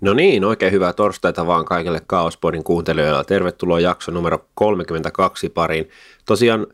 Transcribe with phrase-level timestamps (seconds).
[0.00, 3.24] No niin, oikein hyvää torstaita vaan kaikille Kaospodin kuuntelijoille.
[3.24, 5.88] Tervetuloa jakso numero 32 pariin.
[6.26, 6.66] Tosiaan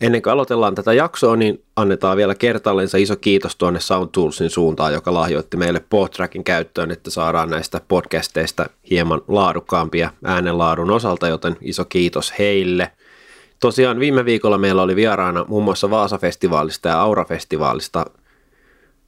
[0.00, 5.14] ennen kuin aloitellaan tätä jaksoa, niin annetaan vielä kertaallensa iso kiitos tuonne Soundtoolsin suuntaan, joka
[5.14, 12.32] lahjoitti meille Podtrackin käyttöön, että saadaan näistä podcasteista hieman laadukkaampia äänenlaadun osalta, joten iso kiitos
[12.38, 12.90] heille.
[13.60, 18.04] Tosiaan viime viikolla meillä oli vieraana muun muassa Vaasa-festivaalista ja Aura-festivaalista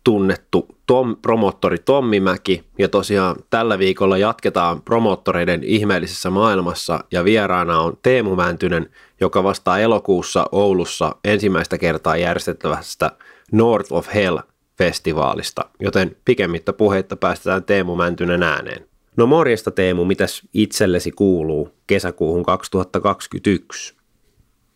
[0.04, 2.64] tunnettu Tom, promottori Tommi Mäki.
[2.78, 9.78] Ja tosiaan tällä viikolla jatketaan promottoreiden ihmeellisessä maailmassa ja vieraana on Teemu Mäntynen, joka vastaa
[9.78, 13.12] elokuussa Oulussa ensimmäistä kertaa järjestettävästä
[13.52, 14.38] North of Hell
[14.78, 18.86] festivaalista, joten pikemmittä puheitta päästetään Teemu Mäntynen ääneen.
[19.16, 23.94] No morjesta Teemu, mitäs itsellesi kuuluu kesäkuuhun 2021?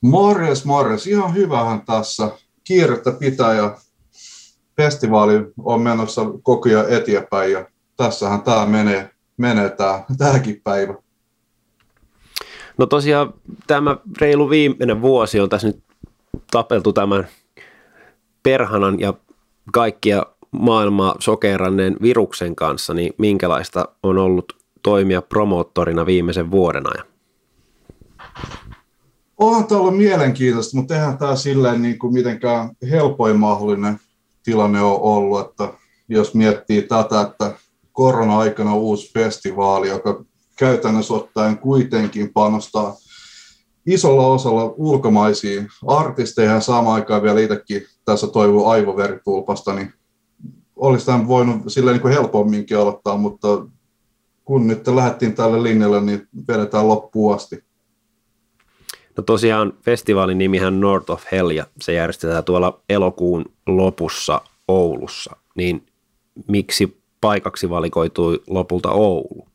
[0.00, 1.06] Morjes, morjes.
[1.06, 2.30] Ihan hyvähän tässä.
[2.64, 3.77] Kiirettä pitää ja
[4.77, 10.95] festivaali on menossa koko ajan eteenpäin ja tässähän tämä menee, menee tämä, tämäkin päivä.
[12.78, 13.34] No tosiaan
[13.66, 15.83] tämä reilu viimeinen vuosi on tässä nyt
[16.50, 17.28] tapeltu tämän
[18.42, 19.14] perhanan ja
[19.72, 27.06] kaikkia maailmaa sokeranneen viruksen kanssa, niin minkälaista on ollut toimia promoottorina viimeisen vuoden ajan?
[29.38, 34.00] Onhan tämä ollut mielenkiintoista, mutta eihän tämä silleen niin kuin mitenkään helpoin mahdollinen
[34.45, 35.69] tilanne on ollut, että
[36.09, 37.55] jos miettii tätä, että
[37.92, 40.25] korona-aikana uusi festivaali, joka
[40.59, 42.97] käytännössä ottaen kuitenkin panostaa
[43.87, 49.92] isolla osalla ulkomaisia artisteja ja samaan aikaan vielä itsekin tässä toivoo aivoveritulpasta, niin
[50.77, 53.48] olisi tämän voinut sillä niin helpomminkin aloittaa, mutta
[54.45, 57.65] kun nyt lähdettiin tälle linjalle, niin vedetään loppuun asti.
[59.16, 65.36] No tosiaan festivaalin nimihän North of Hell ja se järjestetään tuolla elokuun lopussa Oulussa.
[65.54, 65.86] Niin
[66.48, 69.48] miksi paikaksi valikoitui lopulta Oulu?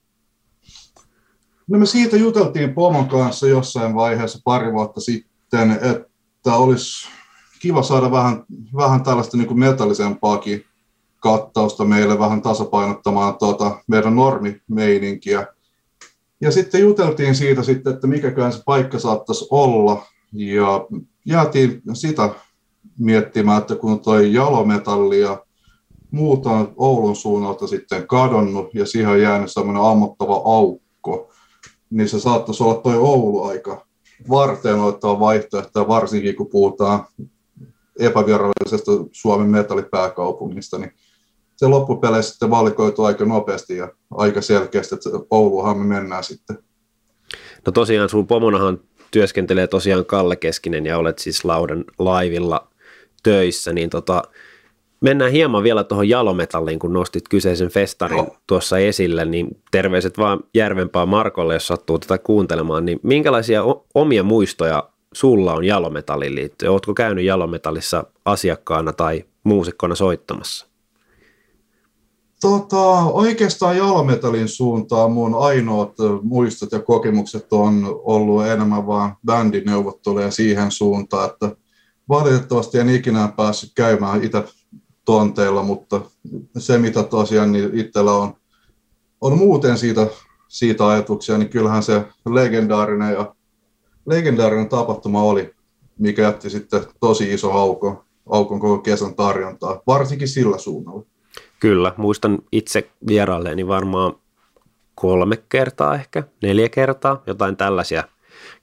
[1.68, 7.08] No me siitä juteltiin Pomon kanssa jossain vaiheessa pari vuotta sitten, että olisi
[7.60, 8.44] kiva saada vähän,
[8.76, 10.66] vähän tällaista niin kuin metallisempaakin
[11.20, 15.48] kattausta meille vähän tasapainottamaan tuota meidän normimeininkiä.
[16.42, 20.06] Ja sitten juteltiin siitä sitten, että mikäkään se paikka saattaisi olla.
[20.34, 20.88] Ja
[21.26, 22.30] jäätiin sitä
[23.00, 25.46] miettimään, että kun toi jalometalli ja
[26.12, 31.32] muuta on Oulun suunnalta sitten kadonnut ja siihen on jäänyt semmoinen ammottava aukko,
[31.90, 33.86] niin se saattaisi olla toi Oulu aika
[34.30, 37.06] varten otettava vaihtoehto, varsinkin kun puhutaan
[38.00, 40.92] epävirallisesta Suomen metallipääkaupungista, niin
[41.60, 46.58] se loppupeleissä sitten valikoituu aika nopeasti ja aika selkeästi, että Ouluhan me mennään sitten.
[47.66, 48.80] No tosiaan sun pomonahan
[49.12, 52.68] työskentelee tosiaan Kalle Keskinen ja olet siis Laudan laivilla
[53.24, 54.24] töissä, niin tota,
[55.02, 58.36] mennään hieman vielä tuohon jalometalliin, kun nostit kyseisen festarin no.
[58.48, 63.64] tuossa esille, niin terveiset vaan Järvenpää Markolle, jos sattuu tätä kuuntelemaan, niin minkälaisia
[63.96, 66.72] omia muistoja sulla on jalometallin liittyen?
[66.72, 70.69] Oletko käynyt jalometallissa asiakkaana tai muusikkona soittamassa?
[72.42, 80.72] Tota, oikeastaan jalometallin suuntaan mun ainoat muistot ja kokemukset on ollut enemmän vaan bändineuvotteluja siihen
[80.72, 81.56] suuntaan, että
[82.10, 84.44] valitettavasti en ikinä päässyt käymään itse
[85.06, 86.02] tonteilla, mutta
[86.58, 88.34] se mitä tosiaan niin itsellä on,
[89.22, 90.08] on muuten siitä,
[90.48, 93.36] siitä ajatuksia, niin kyllähän se legendaarinen ja
[94.06, 95.54] legendaarinen tapahtuma oli,
[95.98, 101.06] mikä jätti sitten tosi iso aukon, aukon koko kesän tarjontaa, varsinkin sillä suunnalla.
[101.60, 104.14] Kyllä, muistan itse vierailleeni varmaan
[104.96, 108.04] kolme kertaa ehkä, neljä kertaa, jotain tällaisia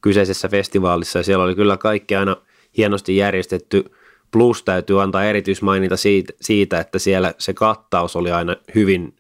[0.00, 1.18] kyseisessä festivaalissa.
[1.18, 2.36] Ja siellä oli kyllä kaikki aina
[2.76, 3.84] hienosti järjestetty.
[4.30, 9.15] Plus täytyy antaa erityismaininta siitä, siitä, että siellä se kattaus oli aina hyvin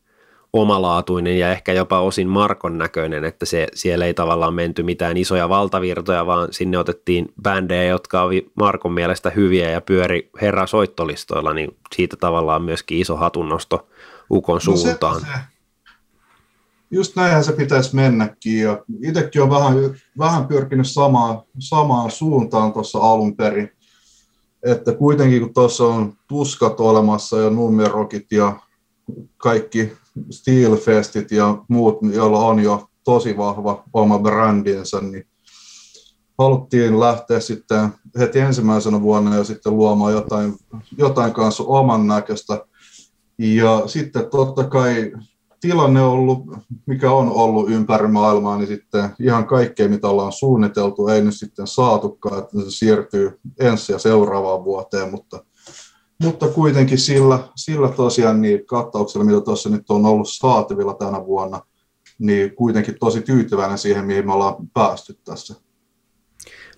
[0.60, 5.48] omalaatuinen ja ehkä jopa osin Markon näköinen, että se, siellä ei tavallaan menty mitään isoja
[5.48, 11.76] valtavirtoja, vaan sinne otettiin bändejä, jotka oli Markon mielestä hyviä ja pyöri herra soittolistoilla, niin
[11.94, 13.88] siitä tavallaan myöskin iso hatunnosto
[14.30, 15.20] Ukon no suuntaan.
[15.20, 15.32] Se, se.
[16.90, 19.74] Just näinhän se pitäisi mennäkin ja itsekin on vähän,
[20.18, 23.70] vähän pyrkinyt samaan, samaan suuntaan tuossa alun perin,
[24.62, 28.60] että kuitenkin kun tuossa on tuskat olemassa ja numerokit ja
[29.36, 29.92] kaikki
[30.30, 35.26] Steelfestit ja muut, joilla on jo tosi vahva oma brändinsä, niin
[36.38, 40.54] haluttiin lähteä sitten heti ensimmäisenä vuonna ja sitten luomaan jotain,
[40.98, 42.64] jotain kanssa oman näköistä.
[43.38, 45.12] Ja sitten totta kai
[45.60, 46.44] tilanne on ollut,
[46.86, 51.66] mikä on ollut ympäri maailmaa, niin sitten ihan kaikkea, mitä ollaan suunniteltu, ei nyt sitten
[51.66, 55.44] saatukaan, että se siirtyy ensi ja seuraavaan vuoteen, mutta
[56.22, 61.60] mutta kuitenkin sillä, sillä tosiaan niin kattauksella, mitä tuossa nyt on ollut saatavilla tänä vuonna,
[62.18, 65.54] niin kuitenkin tosi tyytyväinen siihen, mihin me ollaan päästy tässä.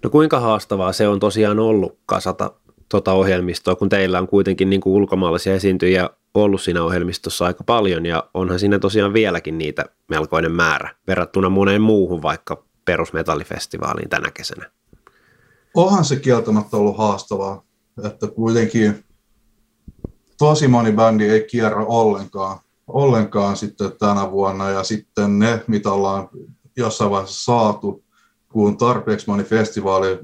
[0.03, 2.53] No kuinka haastavaa se on tosiaan ollut kasata
[2.89, 8.07] tuota ohjelmistoa, kun teillä on kuitenkin niin kuin ulkomaalaisia esiintyjiä ollut siinä ohjelmistossa aika paljon
[8.07, 14.71] ja onhan siinä tosiaan vieläkin niitä melkoinen määrä verrattuna moneen muuhun vaikka perusmetallifestivaaliin tänä kesänä.
[15.75, 17.65] Onhan se kieltämättä ollut haastavaa,
[18.05, 19.05] että kuitenkin
[20.39, 24.71] tosi moni bändi ei kierrä ollenkaan, ollenkaan sitten tänä vuonna.
[24.71, 26.29] Ja sitten ne, mitä ollaan
[26.77, 28.05] jossain vaiheessa saatu,
[28.53, 30.19] kun tarpeeksi moni festivaali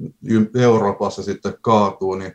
[0.54, 2.32] Euroopassa sitten kaatuu, niin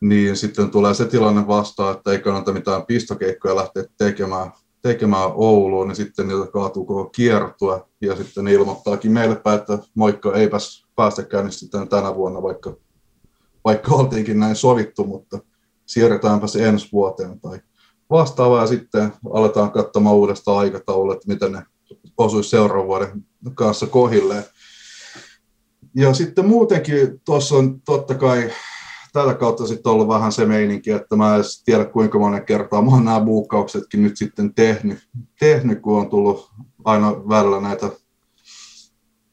[0.00, 5.88] niin sitten tulee se tilanne vastaan, että ei kannata mitään pistokeikkoja lähteä tekemään, tekemään Ouluun,
[5.88, 10.86] niin sitten niitä kaatuu koko kiertua, ja sitten ne ilmoittaakin meille päin, että moikka, eipäs
[10.96, 12.76] päästäkään sitten tänä vuonna, vaikka,
[13.64, 15.38] vaikka oltiinkin näin sovittu, mutta
[15.86, 17.60] siirretäänpä se ensi vuoteen tai
[18.10, 21.62] vastaavaa, ja sitten aletaan katsomaan uudestaan aikataulua, että miten ne
[22.18, 24.44] osuisi seuraavan vuoden kanssa kohilleen.
[25.96, 28.50] Ja sitten muutenkin tuossa on totta kai
[29.12, 32.90] tätä kautta sitten ollut vähän se meininki, että mä en tiedä kuinka monen kertaa mä
[32.90, 34.98] oon nämä buukkauksetkin nyt sitten tehnyt,
[35.40, 36.50] tehnyt, kun on tullut
[36.84, 37.90] aina välillä näitä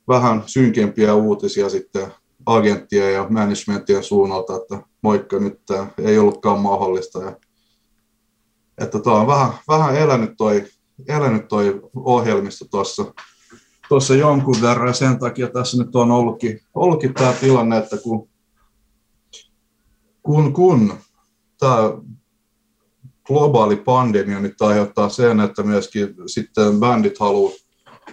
[0.07, 2.07] vähän synkempiä uutisia sitten
[2.45, 7.23] agenttien ja managementien suunnalta, että moikka nyt tämä ei ollutkaan mahdollista.
[7.23, 7.37] Ja,
[8.77, 10.65] että tämä on vähän, vähän elänyt toi,
[11.07, 13.13] elänyt toi ohjelmisto tuossa
[13.89, 18.29] tuossa jonkun verran ja sen takia tässä nyt on ollutkin, ollutkin tämä tilanne, että kun
[20.23, 20.93] kun, kun
[21.59, 21.93] tämä
[23.27, 27.53] globaali pandemia nyt aiheuttaa sen, että myöskin sitten bändit haluaa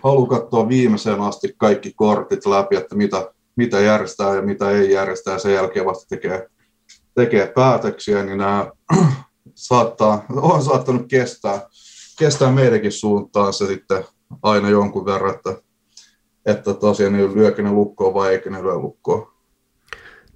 [0.03, 5.33] halu katsoa viimeiseen asti kaikki kortit läpi, että mitä, mitä järjestää ja mitä ei järjestää,
[5.33, 6.49] ja sen jälkeen vasta tekee,
[7.19, 8.71] tekee päätöksiä, niin nämä
[9.55, 11.67] saattaa, on saattanut kestää,
[12.19, 14.05] kestää meidänkin suuntaan se sitten
[14.43, 15.57] aina jonkun verran, että,
[16.47, 19.33] että tosiaan niin lyökö ne lukkoon vai eikö ne lyö lukkoon.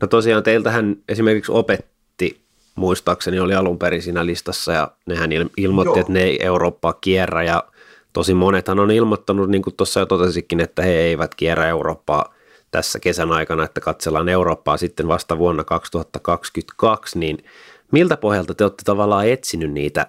[0.00, 2.40] No tosiaan teiltähän esimerkiksi opetti,
[2.74, 6.00] muistaakseni oli alun perin siinä listassa ja nehän ilmoitti, Joo.
[6.00, 7.64] että ne ei Eurooppaa kierrä ja
[8.12, 12.34] tosi monethan on ilmoittanut, niin kuin tuossa jo totesikin, että he eivät kierrä Eurooppaa
[12.72, 17.44] tässä kesän aikana, että katsellaan Eurooppaa sitten vasta vuonna 2022, niin
[17.92, 20.06] miltä pohjalta te olette tavallaan etsinyt niitä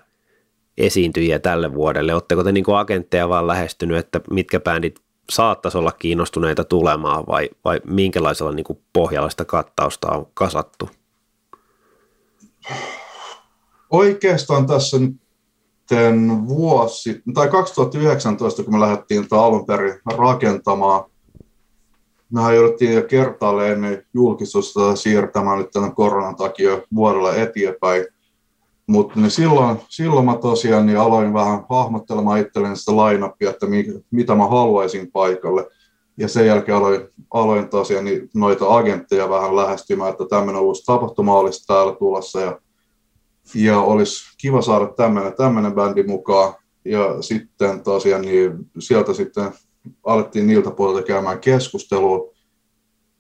[0.78, 2.14] esiintyjiä tälle vuodelle?
[2.14, 5.00] Oletteko te niin kuin agentteja vaan lähestynyt, että mitkä bändit
[5.30, 10.90] saattaisi olla kiinnostuneita tulemaan vai, vai minkälaisella niin kuin pohjalla sitä kattausta on kasattu?
[13.90, 15.16] Oikeastaan tässä nyt
[16.48, 21.13] vuosi, tai 2019, kun me lähdettiin alun perin rakentamaan,
[22.34, 28.06] mehän jouduttiin jo kertaalleen ennen julkistusta siirtämään nyt tämän koronan takia vuodella eteenpäin.
[28.88, 33.86] Mutta niin silloin, silloin mä tosiaan niin aloin vähän hahmottelemaan itselleni sitä lainapia, että mi,
[34.12, 35.68] mitä mä haluaisin paikalle.
[36.18, 41.38] Ja sen jälkeen aloin, aloin tosiaan niin noita agentteja vähän lähestymään, että tämmöinen uusi tapahtuma
[41.38, 42.60] olisi täällä tulossa ja,
[43.56, 46.54] ja olisi kiva saada tämmöinen, tämmöinen bändi mukaan.
[46.86, 49.52] Ja sitten tosiaan niin sieltä sitten
[50.04, 52.34] alettiin niiltä puolilta käymään keskustelua.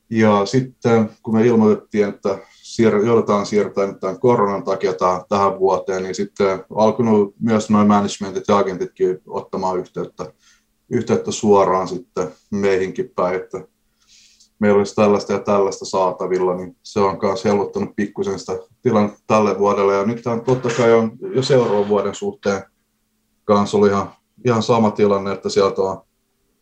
[0.10, 6.04] Ja sitten kun me ilmoitettiin, että siir- joudutaan siirtämään tämän koronan takia tähän, tähän vuoteen,
[6.04, 10.34] niin sitten alkanut myös noin managementit ja agentitkin ottamaan yhteyttä,
[10.90, 13.68] yhteyttä suoraan sitten meihinkin päin, että
[14.60, 19.60] meillä olisi tällaista ja tällaista saatavilla, niin se on myös helpottanut pikkusen sitä tilannetta tälle
[19.60, 19.94] vuodelle.
[19.94, 22.64] Ja nyt totta kai on jo seuraavan vuoden suhteen
[23.46, 24.12] kanssa ollut ihan,
[24.46, 26.02] ihan sama tilanne, että sieltä on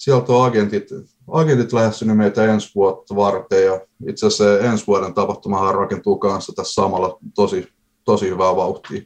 [0.02, 0.90] sieltä on agentit,
[1.28, 6.74] agentit lähestynyt meitä ensi vuotta varten ja itse asiassa ensi vuoden tapahtumahan rakentuu kanssa tässä
[6.74, 7.68] samalla tosi,
[8.04, 9.02] tosi hyvää vauhtia.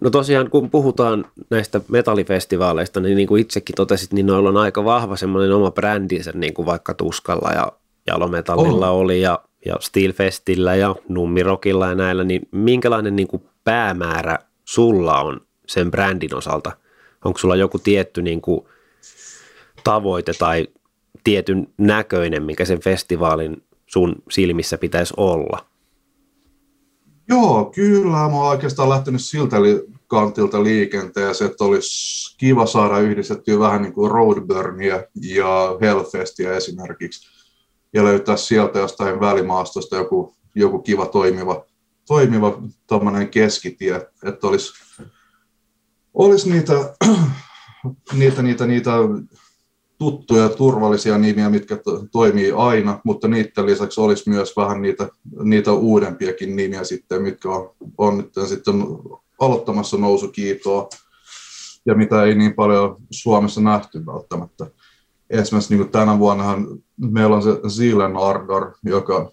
[0.00, 4.84] No tosiaan, kun puhutaan näistä metallifestivaaleista, niin niin kuin itsekin totesit, niin noilla on aika
[4.84, 7.72] vahva semmoinen oma brändinsä, niin kuin vaikka Tuskalla ja
[8.06, 9.00] Jalometallilla oh.
[9.00, 15.40] oli ja, ja Steelfestillä ja Nummirokilla ja näillä, niin minkälainen niin kuin päämäärä sulla on
[15.66, 16.72] sen brändin osalta?
[17.24, 18.66] Onko sulla joku tietty niin kuin
[19.86, 20.66] tavoite tai
[21.24, 25.66] tietyn näköinen, mikä sen festivaalin sun silmissä pitäisi olla?
[27.28, 28.16] Joo, kyllä.
[28.16, 29.56] Mä oon oikeastaan lähtenyt siltä
[30.06, 37.28] kantilta liikenteeseen, että olisi kiva saada yhdistettyä vähän niin kuin Roadburnia ja Hellfestia esimerkiksi
[37.92, 41.64] ja löytää sieltä jostain välimaastosta joku, joku kiva toimiva,
[42.06, 44.72] toimiva keskitie, että olisi,
[46.14, 46.72] olisi niitä,
[48.18, 48.92] niitä, niitä, niitä
[49.98, 55.08] tuttuja ja turvallisia nimiä, mitkä to, toimii aina, mutta niiden lisäksi olisi myös vähän niitä,
[55.42, 58.74] niitä uudempiakin nimiä sitten, mitkä on, on nyt sitten
[59.40, 60.88] aloittamassa nousukiitoa
[61.86, 64.66] ja mitä ei niin paljon Suomessa nähty välttämättä.
[65.30, 66.44] Esimerkiksi niin tänä vuonna
[66.96, 69.32] meillä on se Zealand Ardor, joka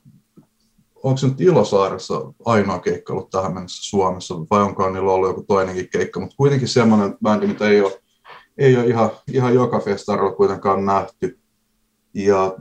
[1.04, 5.44] onko se nyt Ilosaaressa ainoa keikka ollut tähän mennessä Suomessa, vai onko niillä ollut joku
[5.44, 8.03] toinenkin keikka, mutta kuitenkin semmoinen bändi, mitä ei ole,
[8.58, 11.40] ei ole ihan, ihan joka festarilla kuitenkaan nähty.
[12.14, 12.56] Ja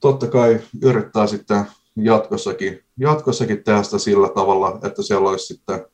[0.00, 1.64] totta kai yrittää sitten
[1.96, 5.86] jatkossakin, jatkossakin tehdä sitä sillä tavalla, että siellä olisi sitten,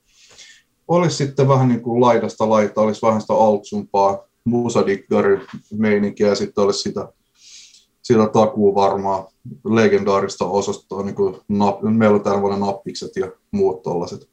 [0.89, 6.79] olisi sitten vähän niin kuin laidasta laita, olisi vähän sitä altsumpaa musadiggari-meininkiä ja sitten olisi
[6.79, 7.09] sitä
[8.05, 9.29] sitä takuu varmaa
[9.65, 14.29] legendaarista osastoa, niin kuin nap, meillä on vuoden nappikset ja muut tollaset.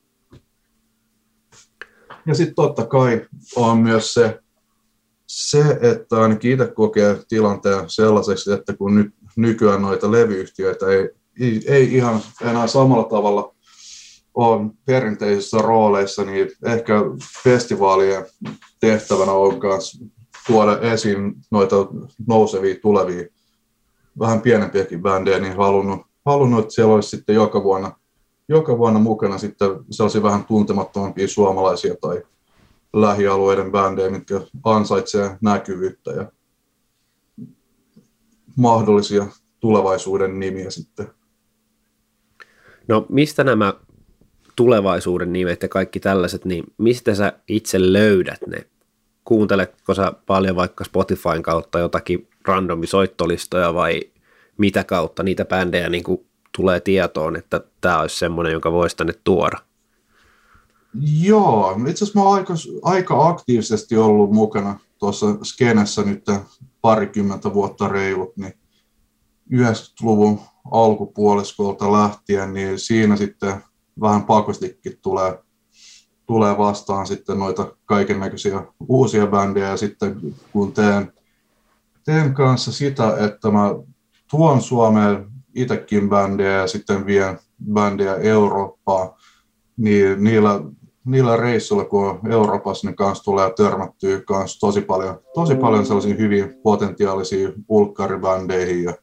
[2.26, 4.41] Ja sitten totta kai on myös se,
[5.32, 11.10] se, että ainakin itse kokee tilanteen sellaiseksi, että kun nyt nykyään noita levyyhtiöitä ei,
[11.40, 13.56] ei, ei ihan enää samalla tavalla
[14.34, 16.94] on perinteisissä rooleissa, niin ehkä
[17.44, 18.26] festivaalien
[18.80, 20.04] tehtävänä on myös
[20.48, 21.76] tuoda esiin noita
[22.28, 23.28] nousevia tulevia
[24.20, 27.92] vähän pienempiäkin bändejä, niin halunnut, halunnut, että siellä olisi sitten joka vuonna,
[28.50, 32.22] joka vuonna mukana sitten sellaisia vähän tuntemattomampia suomalaisia tai
[32.94, 36.32] lähialueiden bändejä, mitkä ansaitsee näkyvyyttä ja
[38.56, 39.28] mahdollisia
[39.60, 41.08] tulevaisuuden nimiä sitten.
[42.88, 43.74] No mistä nämä
[44.56, 48.66] tulevaisuuden nimet ja kaikki tällaiset, niin mistä sä itse löydät ne?
[49.26, 54.02] Kuunteletko sä paljon vaikka Spotifyn kautta jotakin randomisoittolistoja vai
[54.58, 56.26] mitä kautta niitä bändejä niin kuin
[56.58, 59.58] tulee tietoon, että tämä olisi semmoinen, jonka voisi tänne tuoda?
[61.24, 66.26] Joo, itse asiassa mä oon aika, aika aktiivisesti ollut mukana tuossa skenessä nyt
[66.82, 68.54] parikymmentä vuotta reilut, niin
[69.54, 70.40] 90-luvun
[70.72, 73.64] alkupuoliskolta lähtien, niin siinä sitten
[74.02, 75.40] vähän pakostikin tulee,
[76.26, 79.68] tulee vastaan sitten noita kaiken näköisiä uusia bändejä.
[79.68, 80.22] Ja sitten
[80.52, 81.14] kun teen
[82.06, 83.76] teen kanssa sitä, että mä
[84.32, 87.40] tuon Suomeen itsekin bändejä ja sitten vien
[87.74, 89.10] bändejä Eurooppaan,
[89.78, 90.62] niin niillä,
[91.06, 96.18] niillä reissuilla, kun on Euroopassa, niin kanssa tulee törmättyä kanssa tosi paljon, tosi paljon sellaisiin
[96.18, 98.94] hyvin potentiaalisiin ulkkaribändeihin ja,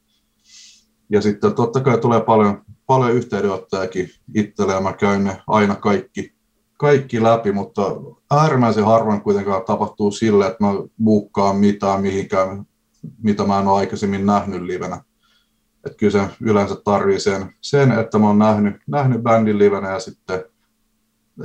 [1.10, 6.32] ja sitten totta kai tulee paljon, paljon yhteydenottojakin itselle ja mä käyn ne aina kaikki,
[6.78, 7.82] kaikki läpi, mutta
[8.30, 10.72] äärimmäisen harvoin kuitenkaan tapahtuu sille, että mä
[11.04, 12.66] buukkaan mitään mihinkään
[13.22, 15.02] mitä mä en ole aikaisemmin nähnyt livenä.
[15.86, 20.00] Et kyllä se yleensä tarvii sen, sen että mä oon nähnyt, nähnyt bändin livenä ja
[20.00, 20.44] sitten,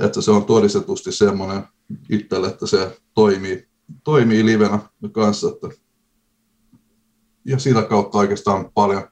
[0.00, 1.62] että se on todistetusti semmoinen
[2.10, 3.68] itselle, että se toimii,
[4.04, 4.78] toimii livenä
[5.12, 5.48] kanssa.
[5.48, 5.84] Että
[7.44, 9.02] ja sitä kautta oikeastaan paljon,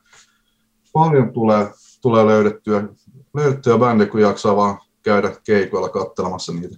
[0.92, 1.66] paljon tulee,
[2.02, 2.88] tulee löydettyä,
[3.34, 6.76] löydettyä bändejä, kun jaksaa vaan käydä keikoilla katselemassa niitä.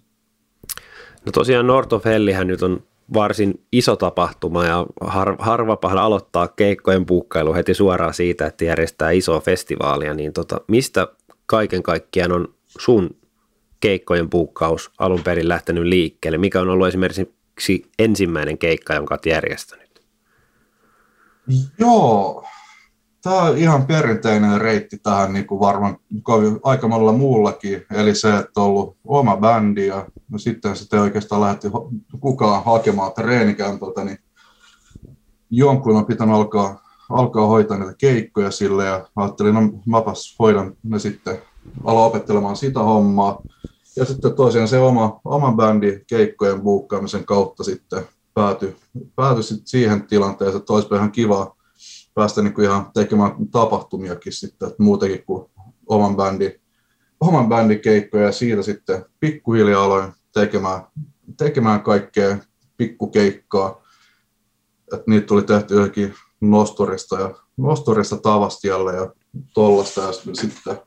[1.27, 2.83] No tosiaan North of Hellihän nyt on
[3.15, 9.41] varsin iso tapahtuma ja har, harvapahan aloittaa keikkojen puukkailu heti suoraan siitä, että järjestää isoa
[9.41, 11.09] festivaalia, niin tota, mistä
[11.47, 13.11] kaiken kaikkiaan on sun
[13.85, 16.39] keikkojen puukkaus alun perin lähtenyt liikkeelle?
[16.39, 20.05] Mikä on ollut esimerkiksi ensimmäinen keikka, jonka olet järjestänyt?
[21.79, 22.45] Joo,
[23.23, 25.97] tämä on ihan perinteinen reitti tähän niin kuin varmaan
[26.63, 31.41] aika monella muullakin, eli se, että on ollut oma bändi ja no sitten sitten oikeastaan
[31.41, 31.69] lähti
[32.21, 34.19] kukaan hakemaan treenikämpöltä, niin
[35.51, 40.99] jonkun on pitänyt alkaa, alkaa hoitaa näitä keikkoja sille ja ajattelin, no mäpäs hoidan ne
[40.99, 41.39] sitten,
[41.85, 43.43] aloin opettelemaan sitä hommaa.
[43.97, 48.77] Ja sitten tosiaan se oma, oma bändi keikkojen buukkaamisen kautta sitten päätyi,
[49.17, 51.57] päätyi sitten siihen tilanteeseen, että olisi ihan kiva
[52.15, 55.51] päästä niin kuin ihan tekemään tapahtumiakin sitten, että muutenkin kuin
[55.87, 56.61] oman bändin,
[57.21, 60.83] oman bändin keikkoja ja siitä sitten pikkuhiljaa aloin tekemään,
[61.39, 62.37] tekemään kaikkea
[62.77, 63.85] pikkukeikkaa.
[64.93, 69.13] Että niitä tuli tehty johonkin nostorista ja nostorista tavastialle ja
[69.55, 70.79] tollasta ja sitten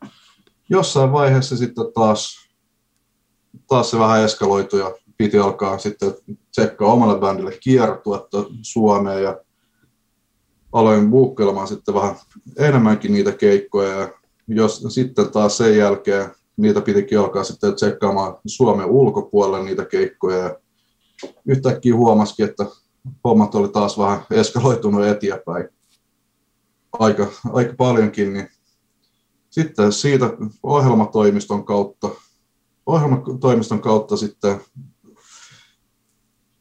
[0.69, 2.46] jossain vaiheessa sitten taas,
[3.67, 6.13] taas se vähän eskaloitui ja piti alkaa sitten
[6.51, 9.37] tsekkaa omalle bändille kiertuetta Suomeen ja
[10.71, 12.15] aloin buukkelemaan sitten vähän
[12.57, 14.09] enemmänkin niitä keikkoja ja
[14.47, 20.55] jos sitten taas sen jälkeen niitä pitikin alkaa sitten tsekkaamaan Suomen ulkopuolelle niitä keikkoja ja
[21.45, 22.65] yhtäkkiä huomasikin, että
[23.23, 25.69] hommat oli taas vähän eskaloitunut eteenpäin
[26.99, 28.49] aika, aika paljonkin, niin
[29.49, 30.25] sitten siitä
[30.63, 32.09] ohjelmatoimiston kautta,
[32.87, 34.61] ohjelmatoimiston kautta sitten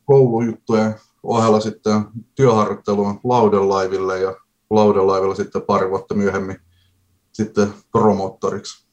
[0.04, 2.04] koulujuttujen ohella sitten
[2.34, 4.36] työharjoittelua laudelaiville ja
[4.70, 6.56] laudelaivilla sitten pari vuotta myöhemmin
[7.32, 8.86] sitten promottoriksi.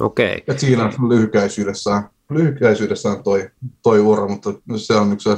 [0.00, 0.32] Okei.
[0.32, 0.54] Okay.
[0.54, 3.50] Et siinä lyhykäisyydessään, lyhykäisyydessään toi,
[3.82, 5.28] toi ura, mutta se on yksi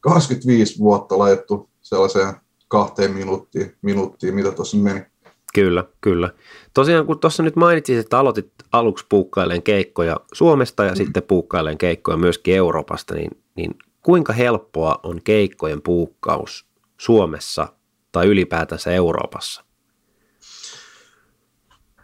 [0.00, 2.34] 25 vuotta laitettu sellaiseen
[2.68, 5.13] kahteen minuuttiin, minuuttiin mitä tuossa meni.
[5.54, 6.30] Kyllä, kyllä.
[6.74, 10.96] Tosiaan kun tuossa nyt mainitsit, että aloitit aluksi puukkaileen keikkoja Suomesta ja mm.
[10.96, 16.66] sitten puukkaileen keikkoja myöskin Euroopasta, niin, niin kuinka helppoa on keikkojen puukkaus
[17.00, 17.68] Suomessa
[18.12, 19.64] tai ylipäätänsä Euroopassa?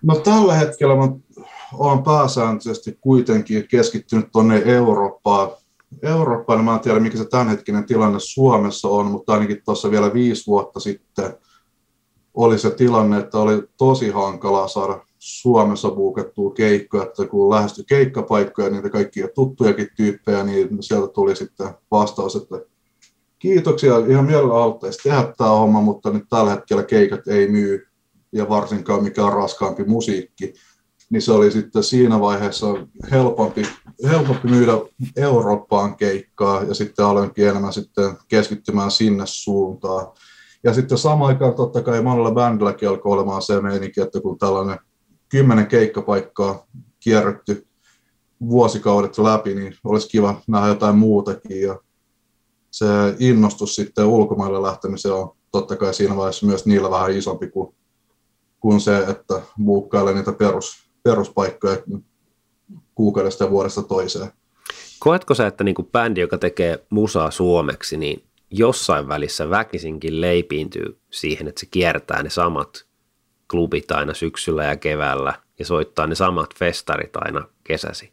[0.03, 1.09] No tällä hetkellä mä
[1.73, 5.51] olen pääsääntöisesti kuitenkin keskittynyt tuonne Eurooppaan.
[6.03, 10.47] Eurooppaan, mä en tiedä mikä se tämänhetkinen tilanne Suomessa on, mutta ainakin tuossa vielä viisi
[10.47, 11.35] vuotta sitten
[12.35, 18.71] oli se tilanne, että oli tosi hankalaa saada Suomessa buukattua keikkoja, että kun lähestyi keikkapaikkoja,
[18.71, 22.57] niitä kaikkia tuttujakin tyyppejä, niin sieltä tuli sitten vastaus, että
[23.39, 27.87] kiitoksia, ihan mielellä auttaisi tehdä tämä homma, mutta nyt tällä hetkellä keikat ei myy,
[28.33, 30.55] ja varsinkaan mikä on raskaampi musiikki,
[31.11, 32.67] niin se oli sitten siinä vaiheessa
[33.11, 33.63] helpompi,
[34.05, 34.73] helpompi myydä
[35.17, 40.07] Eurooppaan keikkaa, ja sitten aloinkin enemmän sitten keskittymään sinne suuntaan.
[40.65, 44.79] Ja sitten samaan aikaan totta kai monella bändilläkin alkoi olemaan se meininki, että kun tällainen
[45.29, 46.67] kymmenen keikkapaikkaa
[47.01, 47.67] kierretty
[48.49, 51.63] vuosikaudet läpi, niin olisi kiva nähdä jotain muutakin.
[51.63, 51.79] Ja
[52.71, 52.87] se
[53.19, 57.75] innostus sitten ulkomaille lähtemiseen on totta kai siinä vaiheessa myös niillä vähän isompi kuin,
[58.61, 61.77] kuin se, että buukkailee niitä perus, peruspaikkoja
[62.95, 64.33] kuukaudesta ja vuodesta toiseen.
[64.99, 70.99] Koetko sä, että niin kuin bändi, joka tekee musaa suomeksi, niin jossain välissä väkisinkin leipiintyy
[71.11, 72.87] siihen, että se kiertää ne samat
[73.51, 78.13] klubit aina syksyllä ja keväällä ja soittaa ne samat festarit aina kesäsi?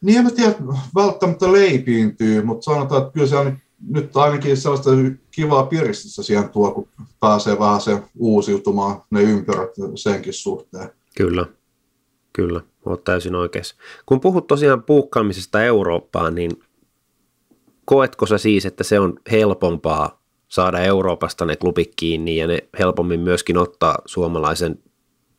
[0.00, 0.54] Niin en mä tiedä,
[0.94, 3.58] välttämättä leipiintyy, mutta sanotaan, että kyllä se on
[3.88, 4.90] nyt ainakin sellaista
[5.30, 6.88] kivaa piristystä siihen tuo, kun
[7.20, 10.90] pääsee vähän se uusiutumaan ne ympyrät senkin suhteen.
[11.16, 11.46] Kyllä,
[12.32, 13.76] kyllä, olet täysin oikeassa.
[14.06, 16.50] Kun puhut tosiaan puukkaamisesta Eurooppaan, niin
[17.86, 23.20] koetko sä siis, että se on helpompaa saada Euroopasta ne klubit kiinni ja ne helpommin
[23.20, 24.78] myöskin ottaa suomalaisen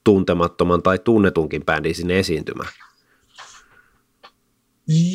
[0.04, 2.70] tuntemattoman tai tunnetunkin bändin sinne esiintymään?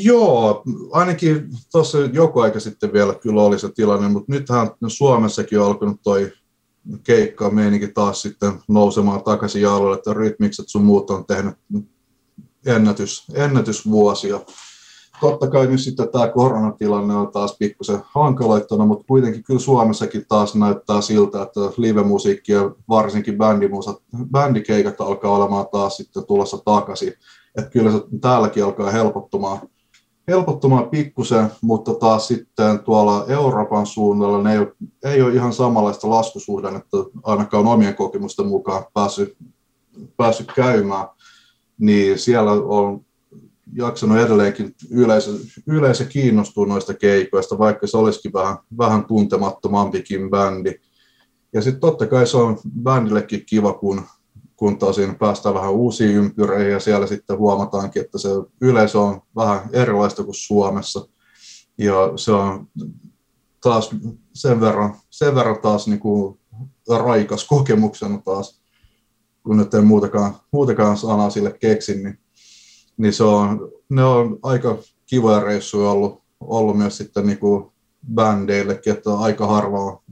[0.02, 5.66] Joo, ainakin tuossa joku aika sitten vielä kyllä oli se tilanne, mutta nythän Suomessakin on
[5.66, 6.32] alkanut toi
[7.04, 11.54] keikka meininki taas sitten nousemaan takaisin jaloille, että rytmikset sun muut on tehnyt
[12.66, 14.40] ennätys, ennätysvuosia
[15.22, 20.54] totta kai nyt sitten tämä koronatilanne on taas pikkusen hankaloittanut, mutta kuitenkin kyllä Suomessakin taas
[20.54, 27.12] näyttää siltä, että live-musiikki ja varsinkin bändimusat, bändikeikat alkaa olemaan taas sitten tulossa takaisin.
[27.58, 29.58] Että kyllä se täälläkin alkaa helpottumaan,
[30.28, 34.72] helpottumaan pikkusen, mutta taas sitten tuolla Euroopan suunnalla ne ei ole,
[35.04, 39.36] ei ole ihan samanlaista laskusuhdannetta ainakaan omien kokemusten mukaan päässyt,
[40.16, 41.06] päässyt käymään.
[41.78, 43.04] Niin siellä on
[43.72, 45.30] jaksanut edelleenkin yleisö,
[45.66, 50.74] yleisö kiinnostua noista keikoista, vaikka se olisikin vähän, vähän tuntemattomampikin bändi.
[51.52, 54.02] Ja sitten totta kai se on bändillekin kiva, kun,
[54.56, 58.28] kun tosin päästään vähän uusiin ympyreihin ja siellä sitten huomataankin, että se
[58.60, 61.08] yleisö on vähän erilaista kuin Suomessa.
[61.78, 62.68] Ja se on
[63.60, 63.90] taas
[64.34, 66.38] sen verran, sen verran taas niin kuin
[66.88, 68.62] raikas kokemuksena taas,
[69.42, 72.18] kun nyt en muutakaan, muutakaan sanaa sille keksin, niin
[73.02, 77.72] niin se on, ne on aika kivoja reissuja ollut, ollut myös sitten niin kuin
[78.14, 80.02] bändeillekin, että aika harva,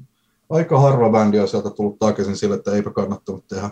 [0.50, 3.70] aika harva bändi on sieltä tullut takaisin sille, että eipä kannattanut tehdä.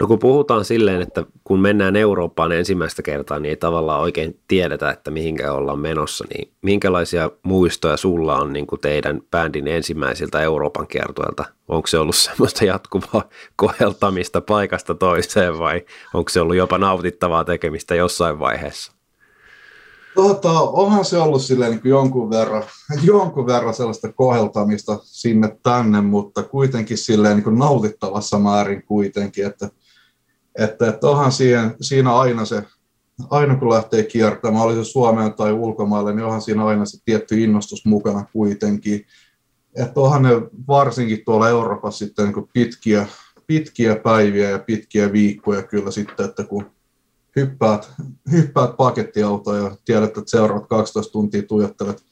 [0.00, 4.90] No kun puhutaan silleen, että kun mennään Eurooppaan ensimmäistä kertaa, niin ei tavallaan oikein tiedetä,
[4.90, 10.86] että mihinkä ollaan menossa, niin minkälaisia muistoja sulla on niin kuin teidän bändin ensimmäisiltä Euroopan
[10.86, 11.44] kiertueelta?
[11.68, 17.94] Onko se ollut semmoista jatkuvaa koheltamista paikasta toiseen vai onko se ollut jopa nautittavaa tekemistä
[17.94, 18.92] jossain vaiheessa?
[20.14, 22.62] Tota, onhan se ollut silleen niin kuin jonkun, verran,
[23.02, 29.70] jonkun verran sellaista koheltamista sinne tänne, mutta kuitenkin silleen niin kuin nautittavassa määrin kuitenkin, että,
[30.58, 32.62] että, että onhan siihen, siinä aina se,
[33.30, 37.44] aina kun lähtee kiertämään, oli se Suomeen tai ulkomaille, niin onhan siinä aina se tietty
[37.44, 39.06] innostus mukana kuitenkin.
[39.76, 40.30] Että onhan ne
[40.68, 43.06] varsinkin tuolla Euroopassa sitten niin pitkiä,
[43.46, 46.70] pitkiä päiviä ja pitkiä viikkoja kyllä sitten, että kun
[47.36, 47.92] hyppäät,
[48.30, 52.02] hyppäät pakettiautoon ja tiedät, että seuraavat 12 tuntia tuijottelet,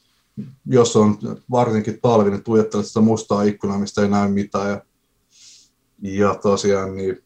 [0.67, 1.19] jos on
[1.51, 4.71] varsinkin talvi, niin tuijottelet sitä mustaa ikkunaa, mistä ei näy mitään.
[4.71, 4.81] Ja,
[6.03, 7.26] ja tosiaan niin,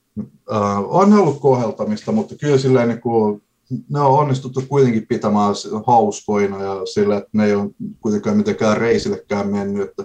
[0.89, 3.43] on ollut koheltamista, mutta kyllä silleen niin kuin
[3.89, 5.55] ne on onnistuttu kuitenkin pitämään
[5.87, 7.71] hauskoina ja sillä, että ne ei ole
[8.01, 10.05] kuitenkaan mitenkään reisillekään mennyt, että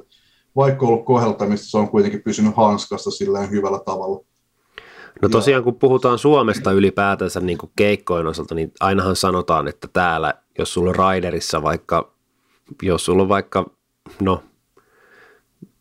[0.56, 4.24] vaikka ollut koheltamista, se on kuitenkin pysynyt hanskasta sillä hyvällä tavalla.
[5.22, 10.34] No tosiaan kun puhutaan Suomesta ylipäätänsä niin kuin keikkojen osalta, niin ainahan sanotaan, että täällä,
[10.58, 12.12] jos sulla on Raiderissa vaikka,
[12.82, 13.70] jos sulla on vaikka,
[14.22, 14.44] no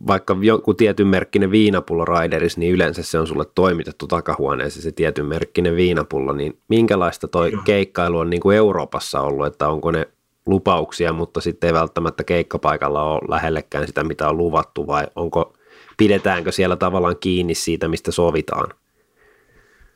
[0.07, 5.27] vaikka joku tietyn merkkinen viinapullo Raiderissa, niin yleensä se on sulle toimitettu takahuoneeseen se tietyn
[5.27, 7.63] merkkinen viinapullo, niin minkälaista toi Joo.
[7.65, 10.09] keikkailu on niin kuin Euroopassa ollut, että onko ne
[10.47, 15.53] lupauksia, mutta sitten ei välttämättä keikkapaikalla ole lähellekään sitä, mitä on luvattu, vai onko,
[15.97, 18.69] pidetäänkö siellä tavallaan kiinni siitä, mistä sovitaan?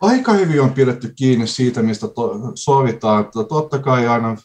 [0.00, 3.30] Aika hyvin on pidetty kiinni siitä, mistä to- sovitaan.
[3.48, 4.36] Totta kai aina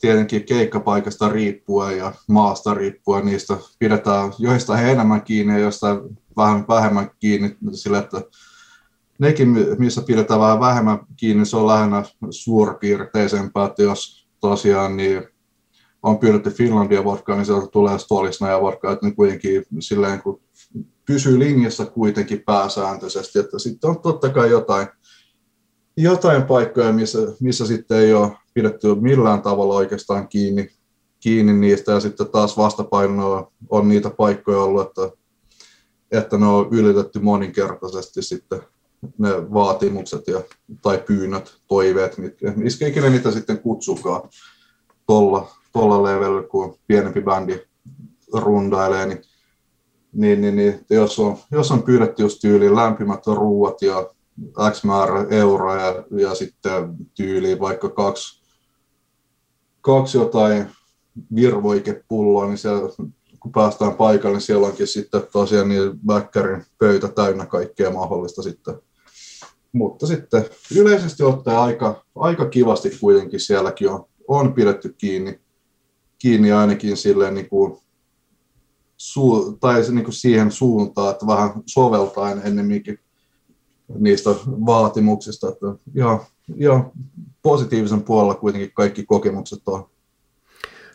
[0.00, 6.02] tietenkin keikkapaikasta riippuen ja maasta riippuen niistä pidetään joista enemmän kiinni ja joista
[6.36, 8.22] vähän vähemmän kiinni sillä, että
[9.18, 15.22] nekin, missä pidetään vähän vähemmän kiinni, se on lähinnä suurpiirteisempää, että jos tosiaan niin
[16.02, 20.40] on pyydetty Finlandia vodkaa, niin sieltä tulee Stolisna ja vodkaa, että ne kuitenkin silleen, kun
[21.06, 24.86] pysyy linjassa kuitenkin pääsääntöisesti, että sitten on totta kai jotain,
[25.96, 30.68] jotain paikkoja, missä, missä sitten ei ole pidetty millään tavalla oikeastaan kiinni,
[31.20, 35.10] kiinni niistä, ja sitten taas vastapainoa on niitä paikkoja ollut, että,
[36.10, 38.60] että ne on ylitetty moninkertaisesti sitten
[39.18, 40.42] ne vaatimukset ja,
[40.82, 44.22] tai pyynnöt, toiveet, mitkä, missä ikinä niitä sitten kutsukaan
[45.06, 47.60] tuolla tolla levelillä, kun pienempi bändi
[48.32, 49.22] rundailee, niin,
[50.12, 54.10] niin, niin, niin jos, on, jos on pyydetty just tyyliin lämpimät ruuat ja
[54.70, 58.37] X määrä euroa ja, sitten tyyliin vaikka kaksi,
[59.88, 60.66] kaksi jotain
[61.34, 62.88] virvoikepulloa, niin siellä,
[63.40, 68.74] kun päästään paikalle, niin siellä onkin sitten tosiaan niin bäkkärin pöytä täynnä kaikkea mahdollista sitten.
[69.72, 70.44] Mutta sitten
[70.76, 75.40] yleisesti ottaen aika, aika kivasti kuitenkin sielläkin on, on pidetty kiinni,
[76.18, 77.78] kiinni ainakin silleen niin kuin,
[78.96, 82.98] su, tai niin kuin siihen suuntaan, että vähän soveltaen ennemminkin
[83.98, 85.48] niistä vaatimuksista.
[85.48, 86.20] Että ihan,
[86.56, 86.92] ihan
[87.48, 89.88] positiivisen puolella kuitenkin kaikki kokemukset on.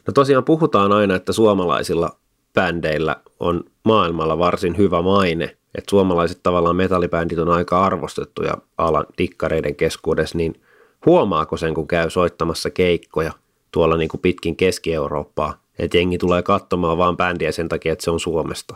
[0.08, 2.18] No tosiaan puhutaan aina, että suomalaisilla
[2.54, 9.76] bändeillä on maailmalla varsin hyvä maine, että suomalaiset tavallaan metallibändit on aika arvostettuja alan dikkareiden
[9.76, 10.62] keskuudessa, niin
[11.06, 13.34] huomaako sen, kun käy soittamassa keikkoja
[13.72, 18.12] tuolla niin kuin pitkin Keski-Eurooppaa, että jengi tulee katsomaan vaan bändiä sen takia, että se
[18.12, 18.76] on Suomesta?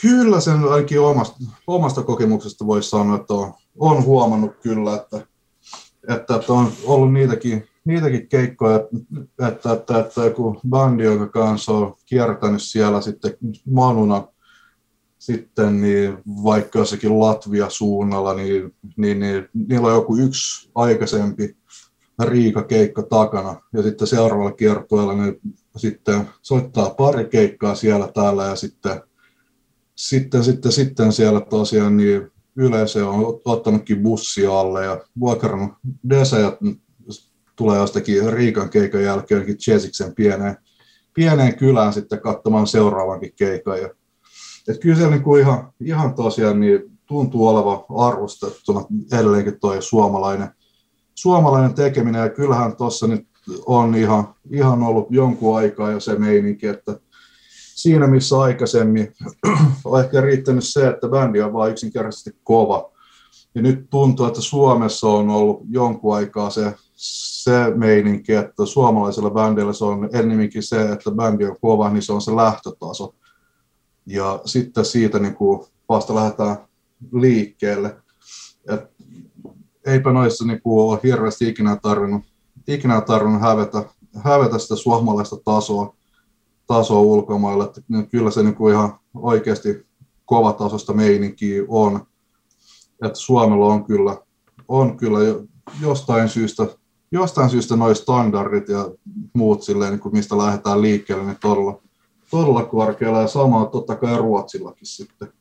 [0.00, 5.27] Kyllä sen ainakin omasta, omasta kokemuksesta voisi sanoa, että on, on huomannut kyllä, että,
[6.08, 8.80] että, että on ollut niitäkin, niitäkin keikkoja,
[9.48, 13.36] että, että, että, joku bändi, joka kanssa on kiertänyt siellä sitten
[13.70, 14.28] manuna
[15.18, 21.56] sitten niin vaikka jossakin Latvia-suunnalla, niin, niin, niin niillä on joku yksi aikaisempi
[22.22, 23.60] Riika-keikka takana.
[23.72, 25.36] Ja sitten seuraavalla kiertueella ne
[25.76, 29.00] sitten soittaa pari keikkaa siellä täällä ja sitten
[29.98, 35.72] sitten, sitten, sitten siellä tosiaan niin yleisö on ottanutkin bussi alle ja vuokrannut
[36.10, 36.54] desejat
[37.56, 40.56] tulee jostakin Riikan keikan jälkeen Chesiksen pieneen,
[41.14, 43.78] pieneen kylään sitten katsomaan seuraavankin keikan.
[43.78, 43.90] Ja,
[44.68, 50.48] et kyllä se niin kuin ihan, ihan tosiaan niin tuntuu olevan arvostettuna edelleenkin tuo suomalainen,
[51.14, 52.22] suomalainen tekeminen.
[52.22, 53.26] Ja kyllähän tuossa nyt
[53.66, 57.00] on ihan, ihan ollut jonkun aikaa jo se meininki, että
[57.78, 59.12] siinä missä aikaisemmin
[59.84, 62.90] on ehkä riittänyt se, että bändi on vain yksinkertaisesti kova.
[63.54, 69.72] Ja nyt tuntuu, että Suomessa on ollut jonkun aikaa se, se meininki, että suomalaisella bändillä
[69.72, 73.14] se on ennemminkin se, että bändi on kova, niin se on se lähtötaso.
[74.06, 76.56] Ja sitten siitä niin kuin vasta lähdetään
[77.12, 77.96] liikkeelle.
[78.68, 78.90] Et
[79.86, 82.22] eipä noissa niin kuin ole hirveästi ikinä tarvinnut,
[82.68, 83.84] ikinä tarvinnut hävetä,
[84.16, 85.97] hävetä sitä suomalaista tasoa
[86.68, 89.86] tasoa ulkomailla, että kyllä se niin kuin ihan oikeasti
[90.24, 92.00] kovatasosta meininkiä on.
[93.04, 94.16] Että Suomella on kyllä,
[94.68, 95.18] on kyllä
[95.82, 96.66] jostain syystä,
[97.12, 98.90] jostain syystä noin standardit ja
[99.32, 101.80] muut silleen, niin kuin mistä lähdetään liikkeelle, niin todella,
[102.30, 105.32] todella korkealla ja samaa totta kai Ruotsillakin sitten.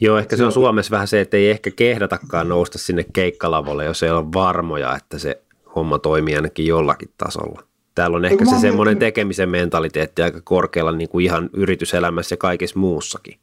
[0.00, 4.02] Joo, ehkä se on Suomessa vähän se, että ei ehkä kehdatakaan nousta sinne keikkalavolle, jos
[4.02, 5.42] ei ole varmoja, että se
[5.76, 7.62] homma toimii ainakin jollakin tasolla.
[7.96, 12.78] Täällä on ehkä se semmoinen tekemisen mentaliteetti aika korkealla niin kuin ihan yrityselämässä ja kaikessa
[12.78, 13.38] muussakin.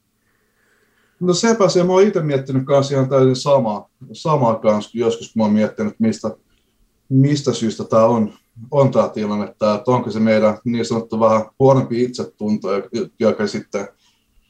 [1.19, 5.43] No sepä se, mä oon itse miettinyt kanssa ihan täysin samaa, samaa kanssa, joskus mä
[5.43, 6.31] oon miettinyt, mistä,
[7.09, 8.33] mistä syystä tämä on,
[8.71, 12.67] on tämä tilanne, että onko se meidän niin sanottu vähän huonompi itsetunto,
[13.19, 13.87] joka sitten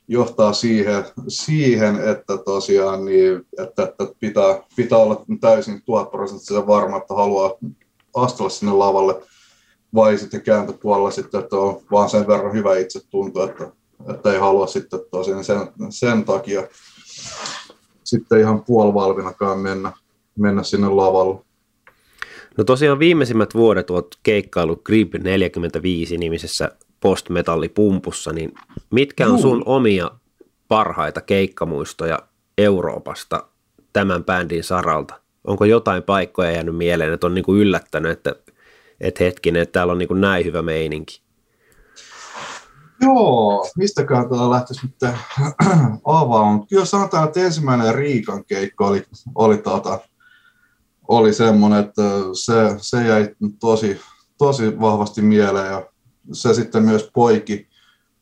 [0.07, 6.97] johtaa siihen, siihen että tosiaan niin, että, että pitää, pitää olla täysin tuhat prosenttisen varma,
[6.97, 7.51] että haluaa
[8.15, 9.21] astella sinne lavalle,
[9.95, 13.71] vai sitten kääntöpuolella sitten, että on vaan sen verran hyvä itse tuntu, että,
[14.09, 16.67] että ei halua sitten tosiaan sen, sen takia
[18.03, 19.91] sitten ihan puolivalvinakaan mennä,
[20.35, 21.39] mennä sinne lavalle.
[22.57, 28.53] No tosiaan viimeisimmät vuodet olet keikkailu Grip 45 nimisessä postmetallipumpussa, niin
[28.91, 30.11] mitkä on sun omia
[30.67, 32.19] parhaita keikkamuistoja
[32.57, 33.47] Euroopasta
[33.93, 35.19] tämän bändin saralta?
[35.43, 38.35] Onko jotain paikkoja jäänyt mieleen, että on niin kuin yllättänyt, että,
[39.03, 41.21] että hetkinen, että täällä on niin kuin näin hyvä meininki?
[43.01, 45.13] Joo, mistäkään tämä lähtisi nyt
[46.05, 46.67] avaamaan.
[46.67, 49.03] Kyllä sanotaan, että ensimmäinen Riikan keikka oli,
[49.35, 49.99] oli, tota,
[51.07, 52.01] oli semmoinen, että
[52.33, 54.01] se, se jäi tosi,
[54.37, 55.85] tosi vahvasti mieleen ja
[56.31, 57.67] se sitten myös poiki,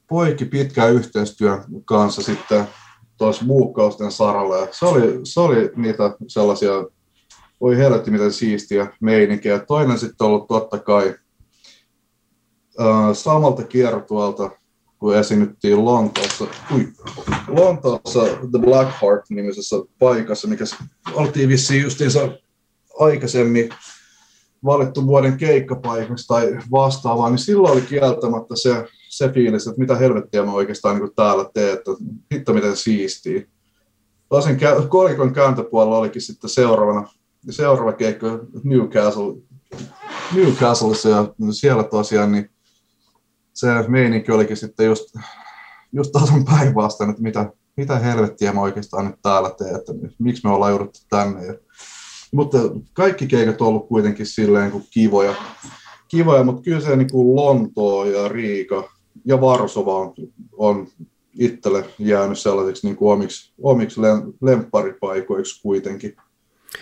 [0.07, 2.67] poiki pitkän yhteistyön kanssa sitten
[3.17, 4.67] tuossa buukkausten saralla.
[4.71, 6.71] Se, oli, se oli niitä sellaisia,
[7.61, 9.59] voi helvetti miten siistiä meininkiä.
[9.59, 11.15] Toinen sitten ollut totta kai
[12.79, 14.51] äh, samalta kiertualta,
[14.99, 16.45] kun esiinnyttiin Lontoossa,
[16.75, 16.87] ui,
[17.47, 20.63] Lontoossa The Black Heart-nimisessä paikassa, mikä
[21.13, 22.19] oltiin vissiin justiinsa
[22.99, 23.69] aikaisemmin
[24.65, 30.45] valittu vuoden keikkapaikaksi tai vastaavaa, niin silloin oli kieltämättä se, se fiilis, että mitä helvettiä
[30.45, 31.91] mä oikeastaan niin täällä teen, että
[32.33, 33.47] hitto miten siistii.
[34.29, 34.57] Tosin
[34.89, 37.07] kolikon kääntöpuolella olikin sitten seuraavana,
[37.49, 38.27] seuraava keikka
[38.63, 39.35] Newcastle,
[40.35, 42.49] Newcastleissa ja siellä tosiaan niin
[43.53, 45.15] se meininki olikin sitten just,
[45.93, 50.53] just tasan päinvastainen, että mitä, mitä helvettiä mä oikeastaan nyt täällä teen, että miksi me
[50.53, 51.45] ollaan jouduttu tänne.
[51.45, 51.53] Ja
[52.33, 52.57] mutta
[52.93, 55.35] kaikki keikat on ollut kuitenkin silleen kuin kivoja,
[56.07, 58.89] kivoja mutta kyllä se niin kuin Lontoo ja Riika
[59.25, 60.13] ja Varsova on,
[60.57, 60.87] on
[61.39, 64.01] itselle jäänyt sellaiseksi niin kuin omiksi, omiksi
[64.41, 66.15] lempparipaikoiksi kuitenkin,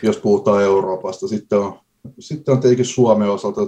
[0.04, 1.28] jos puhutaan Euroopasta.
[1.28, 1.80] Sitten on,
[2.20, 3.62] sitten on tietenkin Suomen osalta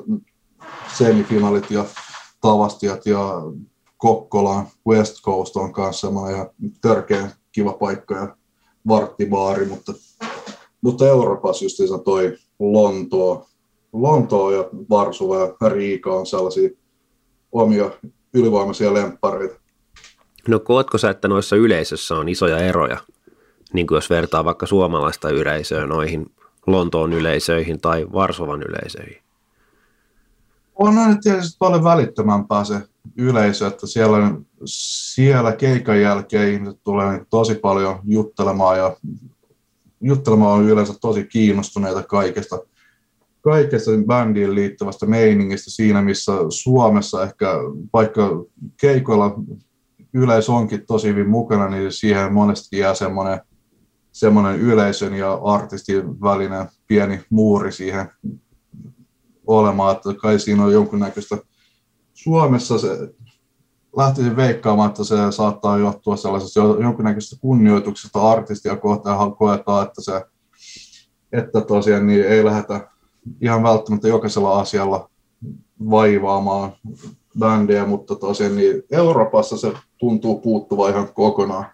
[0.98, 1.86] semifinalit ja
[2.42, 3.42] Tavastiat ja
[3.98, 6.50] Kokkolan West Coast on kanssa semmoinen ihan
[6.82, 8.36] törkeän kiva paikka ja
[8.88, 9.94] varttibaari, mutta
[10.82, 13.48] mutta Euroopassa just toi Lontoo,
[13.94, 16.70] Lontoo ja Varsova ja Riika on sellaisia
[17.52, 17.92] omia
[18.34, 19.60] ylivoimaisia lemppareita.
[20.48, 22.98] No koetko sä, että noissa yleisössä on isoja eroja,
[23.74, 26.26] niin kuin jos vertaa vaikka suomalaista yleisöä noihin
[26.68, 29.22] Lontoon yleisöihin tai Varsovan yleisöihin?
[30.76, 32.82] On aina tietysti paljon välittömämpää se
[33.18, 34.32] yleisö, että siellä,
[34.66, 38.96] siellä keikan jälkeen ihmiset tulee tosi paljon juttelemaan ja
[40.02, 42.60] juttelemaan on yleensä tosi kiinnostuneita kaikesta,
[43.42, 47.48] kaikesta bändiin liittyvästä meiningistä siinä, missä Suomessa ehkä
[47.94, 48.30] vaikka
[48.82, 49.36] keikoilla
[50.14, 53.40] yleisö onkin tosi hyvin mukana, niin siihen monesti jää semmoinen,
[54.12, 58.10] semmoinen yleisön ja artistin välinen pieni muuri siihen
[59.48, 61.38] olemaan, että kai siinä on jonkunnäköistä
[62.14, 63.14] Suomessa se
[63.98, 70.26] lähtisin veikkaamaan, että se saattaa johtua sellaisesta jonkinnäköisestä kunnioituksesta artistia kohtaan, koetaan, että se
[71.32, 72.88] että tosiaan niin ei lähdetä
[73.42, 75.10] ihan välttämättä jokaisella asialla
[75.90, 76.72] vaivaamaan
[77.40, 81.66] bändiä, mutta tosiaan niin Euroopassa se tuntuu puuttuva ihan kokonaan.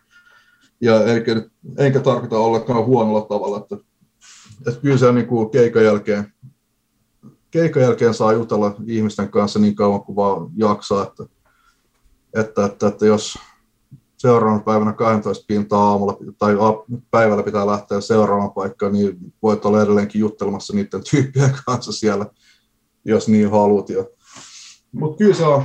[0.82, 1.42] Ja eikä,
[1.78, 3.78] enkä tarkoita ollenkaan huonolla tavalla, että,
[4.68, 6.34] että kyllä se niin kuin keikan jälkeen,
[7.52, 11.38] keikan jälkeen saa jutella ihmisten kanssa niin kauan kuin vaan jaksaa, että
[12.34, 13.38] että, että, että jos
[14.18, 16.56] seuraavana päivänä 12 pintaa aamulla tai
[17.12, 22.26] päivällä pitää lähteä seuraavaan paikkaan, niin voit olla edelleenkin juttelemassa niiden tyyppien kanssa siellä,
[23.06, 23.88] jos niin haluat.
[24.92, 25.63] Mutta kyllä se on,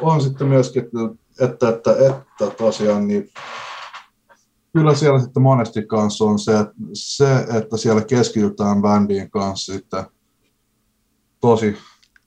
[0.00, 3.30] on sitten myöskin, että, että, että, että tosiaan niin
[4.76, 6.52] kyllä siellä sitten monesti kanssa on se,
[6.92, 10.04] se että siellä keskitytään bändien kanssa sitten
[11.40, 11.76] tosi,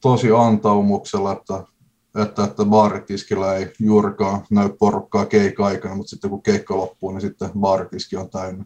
[0.01, 1.63] tosi antaumuksella, että
[2.21, 7.49] että, että baaritiskillä ei juurikaan näy porukkaa keikka-aikana, mutta sitten kun keikka loppuu, niin sitten
[7.59, 8.65] baaritiski on täynnä.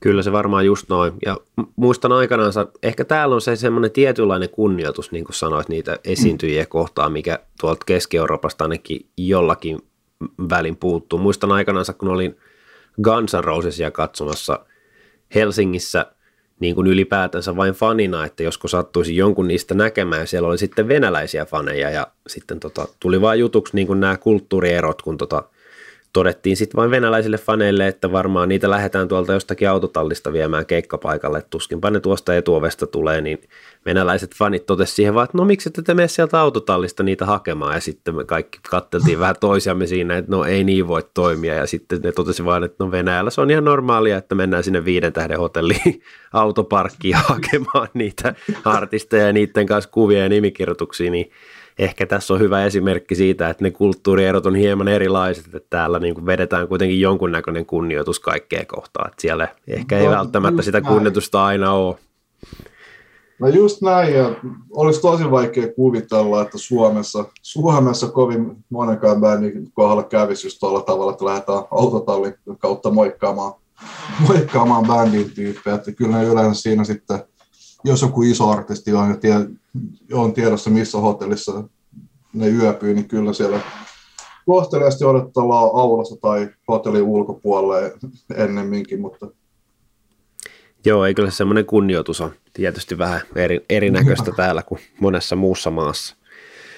[0.00, 1.12] Kyllä se varmaan just noin.
[1.26, 1.36] Ja
[1.76, 7.12] muistan aikanaan, ehkä täällä on se semmoinen tietynlainen kunnioitus, niin kuin sanoit, niitä esiintyjiä kohtaan,
[7.12, 9.78] mikä tuolta Keski-Euroopasta ainakin jollakin
[10.50, 11.18] välin puuttuu.
[11.18, 12.36] Muistan aikanaan, kun olin
[13.02, 14.66] Guns N' Rosesia katsomassa
[15.34, 16.06] Helsingissä–
[16.60, 21.44] niin kuin ylipäätänsä vain fanina, että joskus sattuisi jonkun niistä näkemään siellä oli sitten venäläisiä
[21.44, 25.42] faneja ja sitten tota, tuli vain jutuksi niin kuin nämä kulttuurierot, kun tota,
[26.14, 31.42] todettiin sitten vain venäläisille faneille, että varmaan niitä lähdetään tuolta jostakin autotallista viemään keikkapaikalle.
[31.50, 33.40] Tuskinpa ne tuosta etuovesta tulee, niin
[33.86, 37.74] venäläiset fanit totesivat siihen vaan, että no miksi ette mene sieltä autotallista niitä hakemaan.
[37.74, 41.54] Ja sitten me kaikki katteltiin vähän toisiamme siinä, että no ei niin voi toimia.
[41.54, 44.84] Ja sitten ne totesi vaan, että no Venäjällä se on ihan normaalia, että mennään sinne
[44.84, 51.10] viiden tähden hotelliin autoparkkiin hakemaan niitä artisteja ja niiden kanssa kuvia ja nimikirjoituksia.
[51.10, 51.30] Niin
[51.78, 56.14] ehkä tässä on hyvä esimerkki siitä, että ne kulttuurierot on hieman erilaiset, että täällä niin
[56.14, 61.38] kuin vedetään kuitenkin jonkunnäköinen kunnioitus kaikkea kohtaa, että siellä ehkä ei no, välttämättä sitä kunnioitusta
[61.38, 61.46] näin.
[61.46, 61.96] aina ole.
[63.38, 64.34] No just näin, ja
[64.70, 71.12] olisi tosi vaikea kuvitella, että Suomessa, Suomessa kovin monenkaan bändin kohdalla kävisi just tuolla tavalla,
[71.12, 73.52] että lähdetään autotallin kautta moikkaamaan,
[74.28, 77.24] moikkaamaan bändin tyyppejä, että kyllä ne yleensä siinä sitten,
[77.84, 79.34] jos joku iso artisti on ja tie,
[80.12, 81.64] on tiedossa missä hotellissa
[82.32, 83.60] ne yöpyy, niin kyllä siellä
[84.46, 87.92] kohteliaasti odotellaan aulassa tai hotellin ulkopuolelle
[88.34, 89.26] ennemminkin, mutta
[90.86, 94.42] Joo, ei kyllä semmoinen kunnioitus on tietysti vähän eri, erinäköistä Niinpä.
[94.42, 96.16] täällä kuin monessa muussa maassa.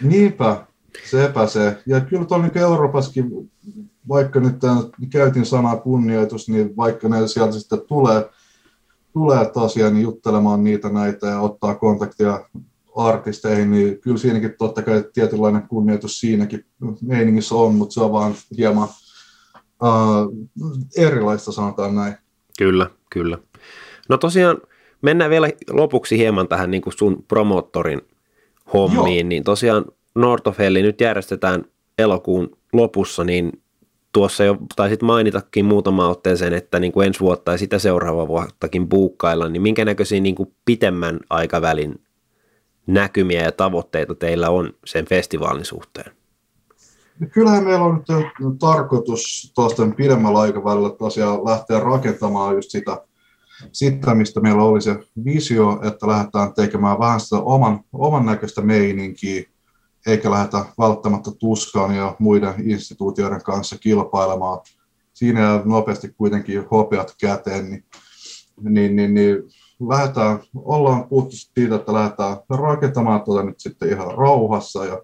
[0.03, 0.67] Niinpä,
[1.11, 1.79] sepä se.
[1.87, 3.51] Ja kyllä tuolla niin Euroopassakin,
[4.09, 4.57] vaikka nyt
[5.11, 8.31] käytin sanaa kunnioitus, niin vaikka ne sieltä sitten tulee,
[9.17, 12.45] tulee tosiaan niin juttelemaan niitä näitä ja ottaa kontaktia
[12.97, 16.65] artisteihin, niin kyllä siinäkin totta kai tietynlainen kunnioitus siinäkin
[17.03, 18.89] meiningissä on, mutta se on vaan hieman
[19.83, 20.49] uh,
[20.97, 22.15] erilaista, sanotaan näin.
[22.59, 23.39] Kyllä, kyllä.
[24.09, 24.57] No tosiaan
[25.03, 28.01] mennään vielä lopuksi hieman tähän niin kuin sun promoottorin
[28.73, 29.29] hommiin, Joo.
[29.29, 31.65] niin tosiaan Nortofelli nyt järjestetään
[31.99, 33.63] elokuun lopussa, niin
[34.17, 38.89] tuossa jo taisit mainitakin muutama otteeseen, että niin kuin ensi vuotta ja sitä seuraavaa vuottakin
[38.89, 42.01] buukkailla, niin minkä näköisiä niin kuin pitemmän aikavälin
[42.87, 46.13] näkymiä ja tavoitteita teillä on sen festivaalin suhteen?
[47.33, 48.05] Kyllähän meillä on
[48.41, 53.03] nyt tarkoitus tuosta pidemmällä aikavälillä tosiaan lähteä rakentamaan just sitä,
[53.73, 59.43] sitä, mistä meillä oli se visio, että lähdetään tekemään vähän sitä oman, oman näköistä meininkiä,
[60.07, 64.61] eikä lähdetä välttämättä tuskaan ja muiden instituutioiden kanssa kilpailemaan.
[65.15, 67.85] Siinä jää nopeasti kuitenkin hopeat käteen, niin,
[68.61, 69.37] niin, niin, niin
[69.89, 75.03] lähdetään, ollaan puhuttu siitä, että lähdetään rakentamaan tuota nyt sitten ihan rauhassa ja,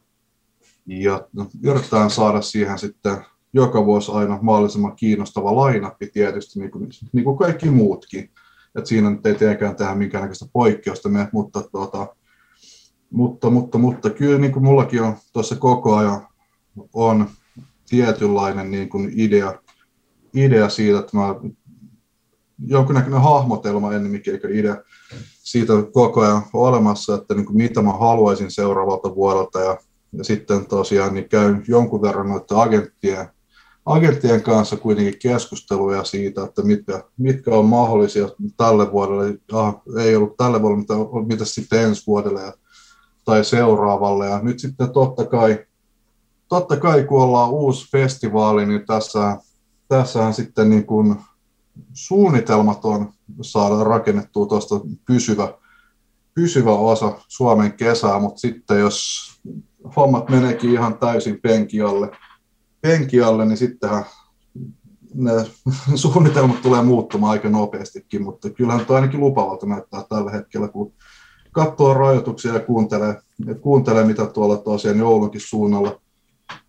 [0.86, 1.28] ja
[1.62, 3.16] yritetään saada siihen sitten
[3.54, 8.30] joka vuosi aina mahdollisimman kiinnostava lainappi tietysti, niin kuin, niin kuin kaikki muutkin.
[8.74, 12.16] Et siinä nyt ei tietenkään tehdä minkäännäköistä poikkeusta, mutta, tuota,
[13.12, 16.26] mutta, mutta, mutta kyllä niin kuin mullakin on tuossa koko ajan
[16.92, 17.30] on
[17.88, 19.54] tietynlainen niin kuin idea,
[20.34, 21.34] idea siitä, että mä
[22.66, 24.76] jonkinnäköinen hahmotelma ennemminkin eikä idea
[25.42, 29.60] siitä koko ajan olemassa, että niin kuin mitä mä haluaisin seuraavalta vuodelta.
[29.60, 29.78] Ja,
[30.12, 33.26] ja sitten tosiaan niin käyn jonkun verran noiden agenttien,
[33.86, 40.36] agenttien kanssa kuitenkin keskusteluja siitä, että mitkä, mitkä on mahdollisia tälle vuodelle, ah, ei ollut
[40.36, 40.94] tälle vuodelle, mitä,
[41.26, 42.40] mitä sitten ensi vuodelle.
[42.40, 42.52] Ja,
[43.24, 44.26] tai seuraavalle.
[44.26, 45.66] Ja nyt sitten totta kai,
[46.48, 49.38] totta kai kun ollaan uusi festivaali, niin tässä,
[49.88, 51.16] tässähän sitten niin kuin
[51.92, 55.54] suunnitelmat on saada rakennettua tuosta pysyvä,
[56.34, 59.30] pysyvä osa Suomen kesää, mutta sitten jos
[59.96, 62.10] hommat meneekin ihan täysin penkialle,
[62.80, 64.04] penkialle niin sittenhän
[65.14, 65.32] ne
[65.94, 70.92] suunnitelmat tulee muuttumaan aika nopeastikin, mutta kyllähän tuo ainakin lupavalta näyttää tällä hetkellä, kun
[71.52, 73.22] katsoo rajoituksia ja kuuntelee,
[73.60, 76.00] kuuntelee mitä tuolla tosiaan joulunkin suunnalla.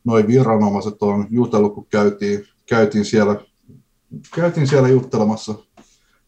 [0.03, 3.39] Noin viranomaiset on jutellut, kun käytiin, käytiin siellä
[4.35, 5.55] käytiin siellä juttelemassa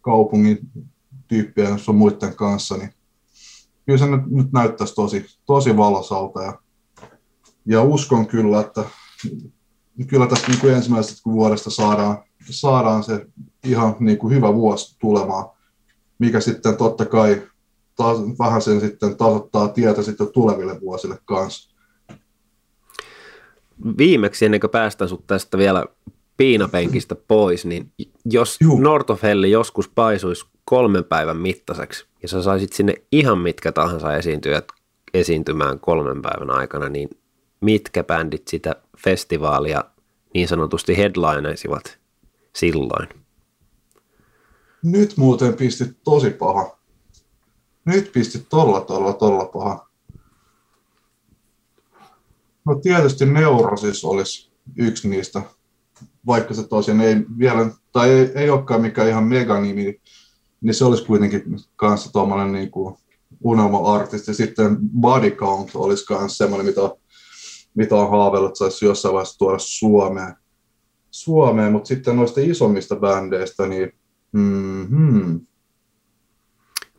[0.01, 0.59] kaupungin
[1.27, 2.93] tyyppien sun muiden kanssa, niin
[3.85, 6.59] kyllä se nyt, nyt näyttäisi tosi, tosi valosalta ja,
[7.65, 8.83] ja uskon kyllä, että
[10.07, 12.17] kyllä tästä niin kuin ensimmäisestä vuodesta saadaan,
[12.49, 13.25] saadaan se
[13.63, 15.49] ihan niin kuin hyvä vuosi tulemaan,
[16.19, 17.41] mikä sitten totta kai
[17.95, 21.75] taas, vähän sen sitten tasoittaa tietä sitten tuleville vuosille kanssa.
[23.97, 25.85] Viimeksi ennen kuin päästään sut tästä vielä
[26.37, 27.91] piinapenkistä pois, niin
[28.25, 28.79] jos Juh.
[29.49, 34.65] Joskus paisuisi kolmen päivän mittaiseksi ja sä saisit sinne ihan mitkä tahansa esiintyjät
[35.13, 37.09] esiintymään kolmen päivän aikana, niin
[37.61, 39.83] mitkä bändit sitä festivaalia
[40.33, 41.99] niin sanotusti headlineisivat
[42.55, 43.09] silloin?
[44.83, 46.77] Nyt muuten pisti tosi paha.
[47.85, 49.87] Nyt pisti tolla, tolla, tolla paha.
[52.65, 55.41] No tietysti Neurosis olisi yksi niistä
[56.27, 60.01] vaikka se tosiaan ei vielä, tai ei, ei olekaan mikään ihan meganimi,
[60.61, 61.43] niin se olisi kuitenkin
[61.75, 62.95] kanssa tuommoinen niin kuin
[63.43, 64.33] unelma-artisti.
[64.33, 66.81] Sitten Body Count olisi myös semmoinen, mitä,
[67.75, 70.35] mitä on haaveillut, että saisi jossain vaiheessa tuoda Suomeen.
[71.11, 73.91] Suomeen, mutta sitten noista isommista bändeistä, niin
[74.31, 75.39] mm-hmm.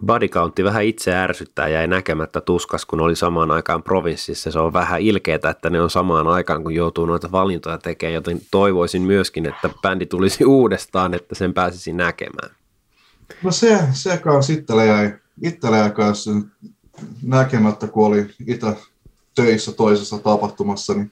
[0.05, 4.51] Body countti vähän itse ärsyttää jäi näkemättä tuskas, kun oli samaan aikaan provinssissa.
[4.51, 8.41] Se on vähän ilkeää, että ne on samaan aikaan, kun joutuu noita valintoja tekemään, joten
[8.51, 12.57] toivoisin myöskin, että bändi tulisi uudestaan, että sen pääsisi näkemään.
[13.43, 16.31] No se, se kanssa itselle jäi, itselle jäi kanssa
[17.23, 18.77] näkemättä, kun oli itse
[19.35, 21.11] töissä toisessa tapahtumassa, niin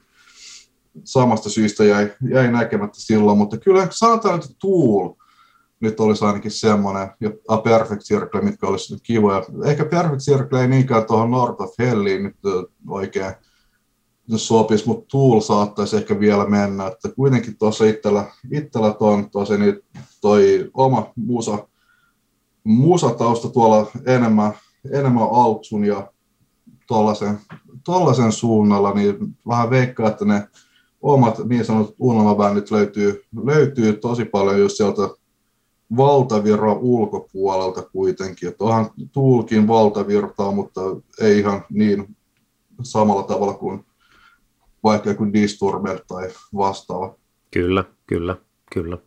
[1.05, 5.09] samasta syystä jäi, jäi näkemättä silloin, mutta kyllä sanotaan, että Tool
[5.81, 7.31] nyt olisi ainakin semmoinen, ja
[7.65, 9.43] Perfect Circle, mitkä olisi kivoja.
[9.65, 12.37] Ehkä Perfect Circle ei niinkään tuohon North of Helliin nyt
[12.89, 13.35] oikein
[14.37, 19.81] sopisi, mutta Tool saattaisi ehkä vielä mennä, että kuitenkin tuossa itsellä, itsellä on tosi niin
[20.21, 21.69] toi oma musa,
[22.65, 24.53] musatausta tuolla enemmän,
[24.93, 26.13] enemmän Altsun ja
[26.87, 27.39] tuollaisen,
[27.85, 29.17] tuollaisen suunnalla, niin
[29.49, 30.49] vähän veikkaa, että ne
[31.03, 35.03] omat niin sanotut unelmabändit löytyy, löytyy tosi paljon just sieltä
[35.97, 38.49] valtavirran ulkopuolelta kuitenkin.
[38.49, 40.81] Että onhan Tuulkin valtavirtaa, mutta
[41.21, 42.17] ei ihan niin
[42.83, 43.85] samalla tavalla kuin
[44.85, 47.15] vaikka joku Disturbed tai vastaava.
[47.51, 48.37] Kyllä, kyllä,
[48.73, 48.99] kyllä.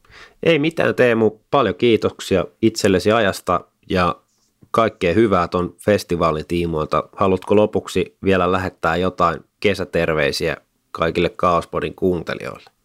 [0.43, 4.15] Ei mitään Teemu, paljon kiitoksia itsellesi ajasta ja
[4.71, 7.09] kaikkea hyvää tuon festivaalin tiimoilta.
[7.15, 10.57] Haluatko lopuksi vielä lähettää jotain kesäterveisiä
[10.91, 12.76] kaikille Kaospodin kuuntelijoille?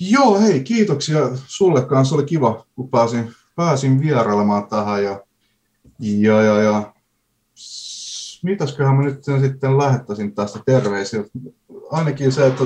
[0.00, 2.14] Joo, hei, kiitoksia sulle kanssa.
[2.14, 5.04] Oli kiva, kun pääsin, pääsin vierailemaan tähän.
[5.04, 5.20] Ja,
[5.98, 6.92] ja, ja, ja
[8.42, 11.24] mitäsköhän mä nyt sen sitten lähettäisin tästä terveisiä.
[11.90, 12.64] Ainakin se, että,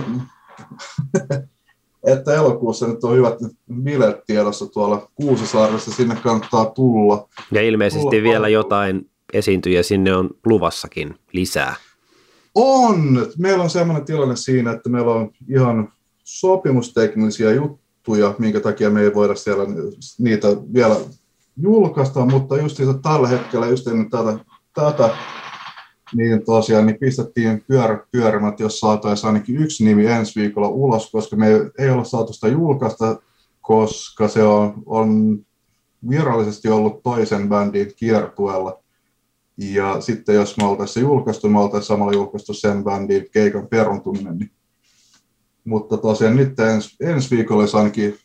[2.12, 3.34] että elokuussa nyt on hyvät
[3.82, 7.28] bileet tiedossa tuolla Kuusasaaressa, sinne kannattaa tulla.
[7.52, 11.74] Ja ilmeisesti tulla vielä jotain esiintyjä sinne on luvassakin lisää.
[12.54, 13.26] On!
[13.38, 15.92] Meillä on sellainen tilanne siinä, että meillä on ihan
[16.40, 19.64] sopimusteknisiä juttuja, minkä takia me ei voida siellä
[20.18, 20.96] niitä vielä
[21.56, 24.38] julkaista, mutta just tällä hetkellä, just ennen tätä,
[24.74, 25.16] tätä
[26.14, 31.36] niin tosiaan niin pistettiin pyörät pyörimät, jos saataisiin ainakin yksi nimi ensi viikolla ulos, koska
[31.36, 31.46] me
[31.78, 33.16] ei olla saatu sitä julkaista,
[33.60, 35.38] koska se on, on
[36.10, 38.78] virallisesti ollut toisen bändin kiertueella.
[39.58, 44.50] Ja sitten jos me oltaisiin julkaistu, me oltaisiin samalla julkaistu sen bändin keikan peruntuminen, niin
[45.64, 48.18] mutta tosiaan nyt ens, ensi viikolla olisi ainakin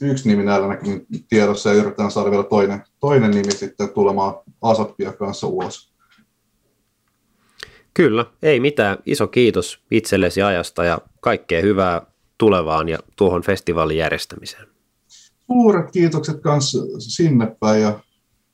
[0.00, 5.12] yksi nimi näillä näkymin tiedossa ja yritetään saada vielä toinen, toinen nimi sitten tulemaan Asappia
[5.12, 5.96] kanssa ulos.
[7.94, 8.98] Kyllä, ei mitään.
[9.06, 12.02] Iso kiitos itsellesi ajasta ja kaikkea hyvää
[12.38, 14.66] tulevaan ja tuohon festivaalin järjestämiseen.
[15.46, 18.00] Suuret kiitokset kanssa sinne päin ja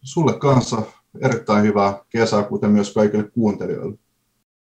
[0.03, 0.83] sulle kanssa
[1.21, 3.99] erittäin hyvää kesää, kuten myös kaikille kuuntelijoille.